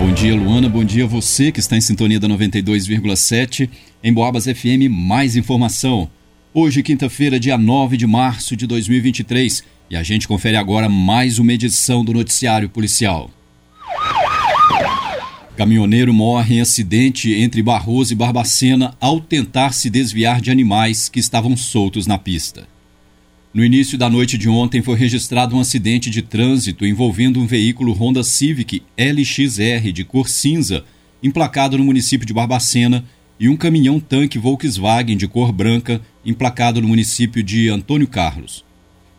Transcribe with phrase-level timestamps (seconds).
[0.00, 0.66] Bom dia, Luana.
[0.66, 3.68] Bom dia a você que está em sintonia da 92,7.
[4.02, 6.08] Em Boabas FM, mais informação.
[6.54, 11.52] Hoje, quinta-feira, dia 9 de março de 2023, e a gente confere agora mais uma
[11.52, 13.30] edição do Noticiário Policial.
[15.54, 21.20] Caminhoneiro morre em acidente entre Barroso e Barbacena ao tentar se desviar de animais que
[21.20, 22.66] estavam soltos na pista.
[23.52, 27.92] No início da noite de ontem foi registrado um acidente de trânsito envolvendo um veículo
[27.92, 30.84] Honda Civic LXR de cor cinza,
[31.20, 33.04] emplacado no município de Barbacena,
[33.40, 38.64] e um caminhão-tanque Volkswagen de cor branca, emplacado no município de Antônio Carlos.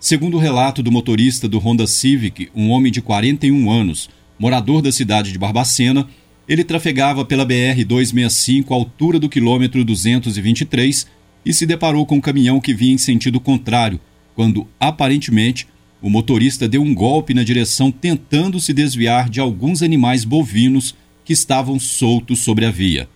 [0.00, 4.90] Segundo o relato do motorista do Honda Civic, um homem de 41 anos, morador da
[4.90, 6.08] cidade de Barbacena,
[6.48, 11.06] ele trafegava pela BR-265 à altura do quilômetro 223
[11.44, 14.00] e se deparou com um caminhão que vinha em sentido contrário,
[14.34, 15.66] quando, aparentemente,
[16.02, 20.94] o motorista deu um golpe na direção tentando se desviar de alguns animais bovinos
[21.24, 23.08] que estavam soltos sobre a via.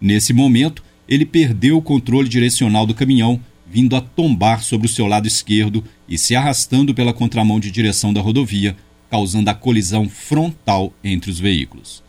[0.00, 3.38] Nesse momento, ele perdeu o controle direcional do caminhão,
[3.70, 8.12] vindo a tombar sobre o seu lado esquerdo e se arrastando pela contramão de direção
[8.12, 8.76] da rodovia,
[9.10, 12.02] causando a colisão frontal entre os veículos.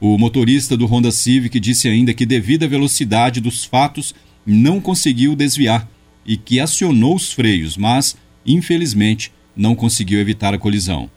[0.00, 4.14] O motorista do Honda Civic disse ainda que, devido à velocidade dos fatos,
[4.46, 5.86] não conseguiu desviar
[6.28, 11.10] e que acionou os freios, mas, infelizmente, não conseguiu evitar a colisão.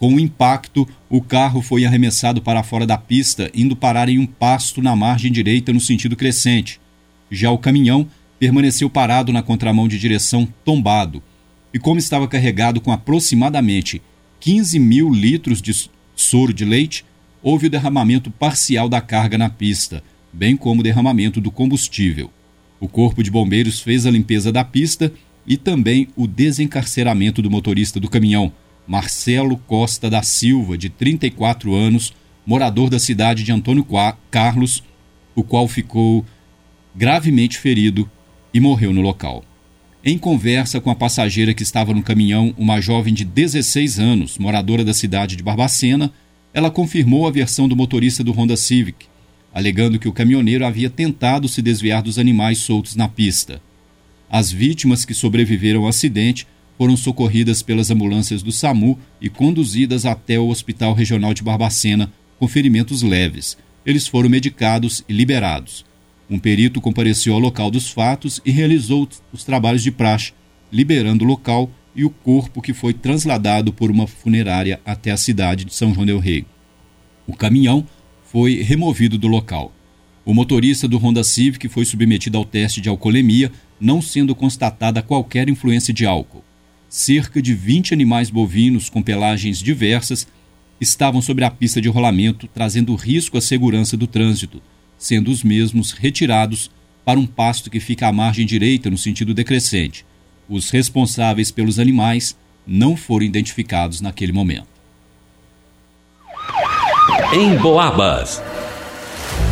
[0.00, 4.26] Com o impacto, o carro foi arremessado para fora da pista, indo parar em um
[4.26, 6.80] pasto na margem direita no sentido crescente.
[7.30, 11.22] Já o caminhão permaneceu parado na contramão de direção tombado.
[11.72, 14.02] E como estava carregado com aproximadamente
[14.40, 17.04] 15 mil litros de soro de leite,
[17.40, 22.30] houve o derramamento parcial da carga na pista, bem como o derramamento do combustível.
[22.80, 25.12] O Corpo de Bombeiros fez a limpeza da pista
[25.46, 28.52] e também o desencarceramento do motorista do caminhão,
[28.86, 32.14] Marcelo Costa da Silva, de 34 anos,
[32.46, 33.86] morador da cidade de Antônio
[34.30, 34.82] Carlos,
[35.34, 36.24] o qual ficou
[36.94, 38.10] gravemente ferido
[38.52, 39.44] e morreu no local.
[40.04, 44.84] Em conversa com a passageira que estava no caminhão, uma jovem de 16 anos, moradora
[44.84, 46.12] da cidade de Barbacena,
[46.54, 49.06] ela confirmou a versão do motorista do Honda Civic,
[49.58, 53.60] alegando que o caminhoneiro havia tentado se desviar dos animais soltos na pista.
[54.30, 56.46] As vítimas que sobreviveram ao acidente
[56.76, 62.08] foram socorridas pelas ambulâncias do SAMU e conduzidas até o Hospital Regional de Barbacena
[62.38, 63.58] com ferimentos leves.
[63.84, 65.84] Eles foram medicados e liberados.
[66.30, 70.34] Um perito compareceu ao local dos fatos e realizou os trabalhos de praxe,
[70.70, 75.64] liberando o local e o corpo que foi trasladado por uma funerária até a cidade
[75.64, 76.46] de São João del Rei.
[77.26, 77.84] O caminhão
[78.30, 79.72] foi removido do local.
[80.24, 83.50] O motorista do Honda Civic foi submetido ao teste de alcoolemia,
[83.80, 86.44] não sendo constatada qualquer influência de álcool.
[86.90, 90.26] Cerca de 20 animais bovinos com pelagens diversas
[90.78, 94.60] estavam sobre a pista de rolamento, trazendo risco à segurança do trânsito,
[94.98, 96.70] sendo os mesmos retirados
[97.06, 100.04] para um pasto que fica à margem direita no sentido decrescente.
[100.46, 102.36] Os responsáveis pelos animais
[102.66, 104.77] não foram identificados naquele momento
[107.32, 108.42] em Boabas.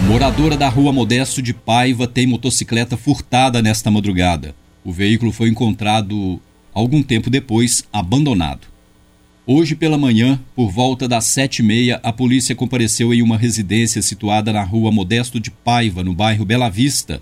[0.06, 4.54] Moradora da rua Modesto de Paiva tem motocicleta furtada nesta madrugada.
[4.82, 6.40] O veículo foi encontrado
[6.72, 8.66] algum tempo depois abandonado.
[9.46, 14.00] Hoje pela manhã, por volta das sete e meia, a polícia compareceu em uma residência
[14.00, 17.20] situada na rua Modesto de Paiva, no bairro Bela Vista,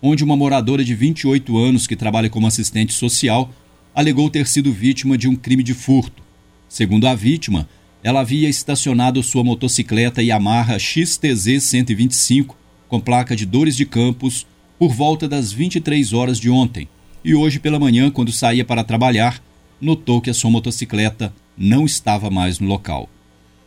[0.00, 3.50] onde uma moradora de 28 anos que trabalha como assistente social
[3.92, 6.22] alegou ter sido vítima de um crime de furto.
[6.68, 7.68] Segundo a vítima,
[8.02, 12.56] ela havia estacionado sua motocicleta Yamaha XTZ 125
[12.88, 14.46] com placa de Dores de Campos
[14.78, 16.88] por volta das 23 horas de ontem
[17.24, 19.42] e hoje pela manhã, quando saía para trabalhar,
[19.80, 23.08] notou que a sua motocicleta não estava mais no local.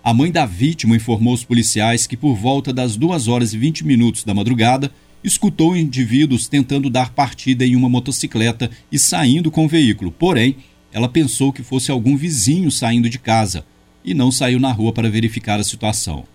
[0.02, 3.86] A mãe da vítima informou os policiais que por volta das 2 horas e 20
[3.86, 4.90] minutos da madrugada
[5.22, 10.10] escutou indivíduos tentando dar partida em uma motocicleta e saindo com o veículo.
[10.10, 10.56] Porém,
[10.94, 13.66] ela pensou que fosse algum vizinho saindo de casa
[14.04, 16.25] e não saiu na rua para verificar a situação.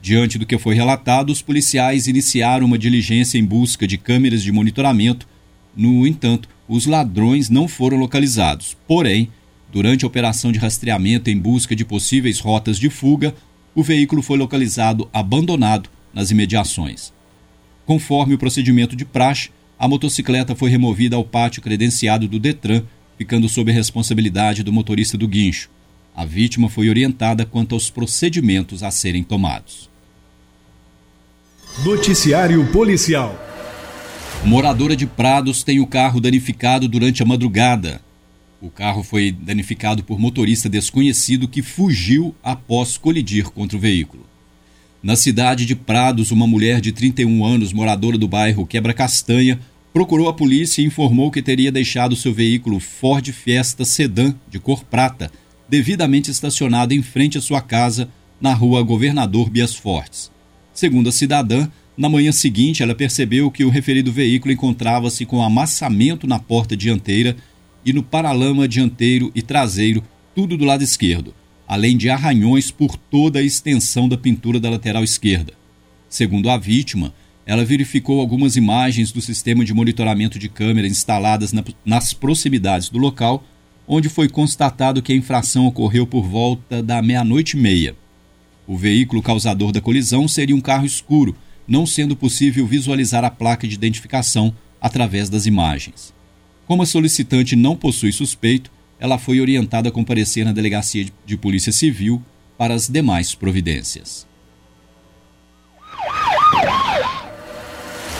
[0.00, 4.52] Diante do que foi relatado, os policiais iniciaram uma diligência em busca de câmeras de
[4.52, 5.26] monitoramento.
[5.76, 8.76] No entanto, os ladrões não foram localizados.
[8.86, 9.28] Porém,
[9.72, 13.34] durante a operação de rastreamento em busca de possíveis rotas de fuga,
[13.74, 17.12] o veículo foi localizado abandonado nas imediações.
[17.84, 22.82] Conforme o procedimento de praxe, a motocicleta foi removida ao pátio credenciado do Detran,
[23.16, 25.70] ficando sob a responsabilidade do motorista do guincho.
[26.18, 29.88] A vítima foi orientada quanto aos procedimentos a serem tomados.
[31.84, 33.40] Noticiário Policial.
[34.44, 38.00] Moradora de Prados tem o carro danificado durante a madrugada.
[38.60, 44.26] O carro foi danificado por motorista desconhecido que fugiu após colidir contra o veículo.
[45.00, 49.60] Na cidade de Prados, uma mulher de 31 anos, moradora do bairro Quebra Castanha,
[49.92, 54.82] procurou a polícia e informou que teria deixado seu veículo Ford Fiesta Sedan de cor
[54.82, 55.30] prata,
[55.68, 58.08] devidamente estacionado em frente à sua casa,
[58.40, 60.30] na rua Governador Bias Fortes.
[60.72, 66.26] Segundo a cidadã, na manhã seguinte ela percebeu que o referido veículo encontrava-se com amassamento
[66.26, 67.36] na porta dianteira
[67.84, 70.02] e no paralama dianteiro e traseiro,
[70.34, 71.34] tudo do lado esquerdo
[71.68, 75.52] além de arranhões por toda a extensão da pintura da lateral esquerda.
[76.08, 77.12] Segundo a vítima,
[77.44, 82.96] ela verificou algumas imagens do sistema de monitoramento de câmera instaladas na, nas proximidades do
[82.96, 83.44] local,
[83.88, 87.96] onde foi constatado que a infração ocorreu por volta da meia-noite e meia.
[88.66, 91.34] O veículo causador da colisão seria um carro escuro,
[91.66, 96.12] não sendo possível visualizar a placa de identificação através das imagens.
[96.66, 98.70] Como a solicitante não possui suspeito,
[99.00, 102.22] ela foi orientada a comparecer na delegacia de Polícia Civil
[102.58, 104.27] para as demais providências.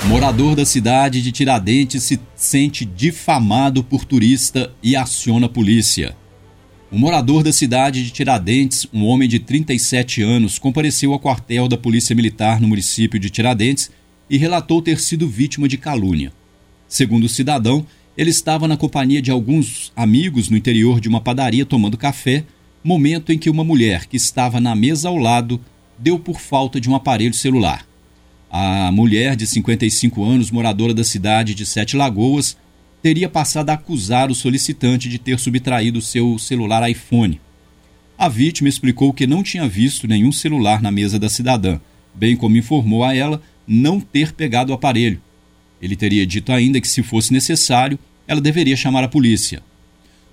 [0.06, 6.16] Morador da cidade de Tiradentes se sente difamado por turista e aciona a polícia.
[6.90, 11.76] O morador da cidade de Tiradentes, um homem de 37 anos, compareceu ao quartel da
[11.76, 13.90] Polícia Militar no município de Tiradentes
[14.30, 16.32] e relatou ter sido vítima de calúnia.
[16.88, 17.84] Segundo o cidadão,
[18.16, 22.44] ele estava na companhia de alguns amigos no interior de uma padaria tomando café,
[22.82, 25.60] momento em que uma mulher que estava na mesa ao lado
[25.98, 27.87] deu por falta de um aparelho celular.
[28.50, 32.56] A mulher, de 55 anos, moradora da cidade de Sete Lagoas,
[33.02, 37.40] teria passado a acusar o solicitante de ter subtraído seu celular iPhone.
[38.16, 41.78] A vítima explicou que não tinha visto nenhum celular na mesa da cidadã,
[42.14, 45.20] bem como informou a ela não ter pegado o aparelho.
[45.80, 49.62] Ele teria dito ainda que, se fosse necessário, ela deveria chamar a polícia.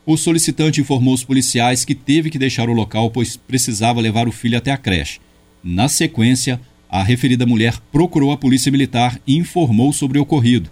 [0.05, 4.31] O solicitante informou os policiais que teve que deixar o local pois precisava levar o
[4.31, 5.19] filho até a creche.
[5.63, 6.61] Na sequência,
[6.95, 10.69] a referida mulher procurou a polícia militar e informou sobre o ocorrido.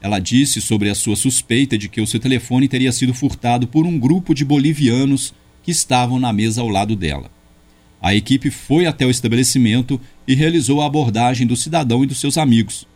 [0.00, 3.84] Ela disse sobre a sua suspeita de que o seu telefone teria sido furtado por
[3.84, 7.30] um grupo de bolivianos que estavam na mesa ao lado dela.
[8.00, 12.38] A equipe foi até o estabelecimento e realizou a abordagem do cidadão e dos seus
[12.38, 12.88] amigos.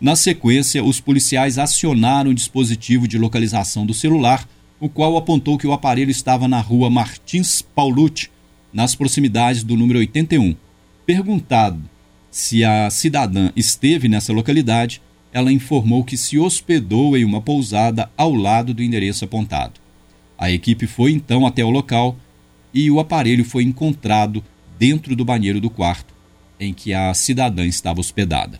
[0.00, 4.44] Na sequência, os policiais acionaram o dispositivo de localização do celular,
[4.80, 8.28] o qual apontou que o aparelho estava na rua Martins Paulucci,
[8.72, 10.56] nas proximidades do número 81.
[11.06, 11.91] Perguntado
[12.32, 15.02] se a cidadã esteve nessa localidade,
[15.34, 19.74] ela informou que se hospedou em uma pousada ao lado do endereço apontado.
[20.38, 22.16] A equipe foi então até o local
[22.72, 24.42] e o aparelho foi encontrado
[24.78, 26.14] dentro do banheiro do quarto
[26.58, 28.58] em que a cidadã estava hospedada.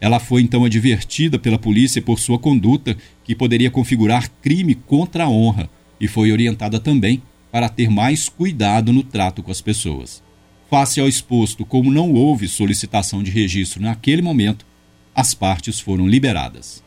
[0.00, 5.28] Ela foi então advertida pela polícia por sua conduta, que poderia configurar crime contra a
[5.28, 5.68] honra,
[6.00, 10.22] e foi orientada também para ter mais cuidado no trato com as pessoas.
[10.72, 14.64] Face ao exposto, como não houve solicitação de registro naquele momento,
[15.14, 16.82] as partes foram liberadas.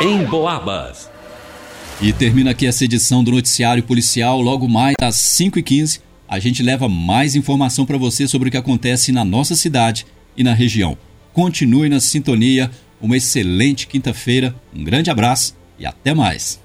[0.00, 1.10] Em Boabas.
[2.00, 6.88] E termina aqui essa edição do Noticiário Policial, logo mais às 5h15 a gente leva
[6.88, 10.06] mais informação para você sobre o que acontece na nossa cidade
[10.36, 10.96] e na região.
[11.32, 12.70] Continue na sintonia,
[13.00, 16.61] uma excelente quinta-feira, um grande abraço e até mais.